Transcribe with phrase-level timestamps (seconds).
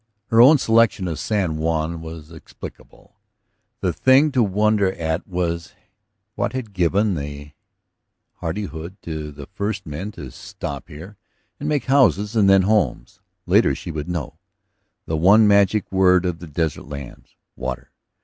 [0.31, 3.19] Her own selection of San Juan was explicable;
[3.81, 5.73] the thing to wonder at was
[6.33, 7.51] what had given the
[8.39, 11.17] hardihood to the first men to stop here
[11.59, 13.19] and make houses and then homes?
[13.45, 14.39] Later she would know;
[15.05, 17.91] the one magic word of the desert lands: water.